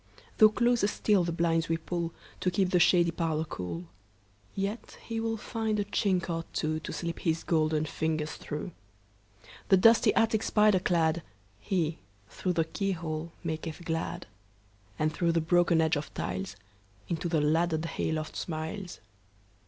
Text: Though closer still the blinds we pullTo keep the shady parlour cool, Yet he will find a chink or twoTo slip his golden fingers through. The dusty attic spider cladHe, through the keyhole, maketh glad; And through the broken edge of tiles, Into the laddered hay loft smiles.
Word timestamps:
Though 0.39 0.49
closer 0.49 0.87
still 0.87 1.23
the 1.23 1.31
blinds 1.31 1.69
we 1.69 1.77
pullTo 1.77 2.51
keep 2.51 2.71
the 2.71 2.79
shady 2.79 3.11
parlour 3.11 3.45
cool, 3.45 3.85
Yet 4.55 4.97
he 5.05 5.19
will 5.19 5.37
find 5.37 5.79
a 5.79 5.85
chink 5.85 6.27
or 6.27 6.43
twoTo 6.55 6.91
slip 6.91 7.19
his 7.19 7.43
golden 7.43 7.85
fingers 7.85 8.33
through. 8.33 8.71
The 9.69 9.77
dusty 9.77 10.11
attic 10.15 10.41
spider 10.41 10.79
cladHe, 10.79 11.97
through 12.29 12.53
the 12.53 12.65
keyhole, 12.65 13.31
maketh 13.43 13.85
glad; 13.85 14.25
And 14.97 15.13
through 15.13 15.33
the 15.33 15.39
broken 15.39 15.81
edge 15.81 15.95
of 15.95 16.11
tiles, 16.15 16.55
Into 17.07 17.29
the 17.29 17.39
laddered 17.39 17.85
hay 17.85 18.11
loft 18.11 18.35
smiles. 18.35 19.01